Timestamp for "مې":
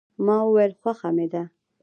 1.15-1.27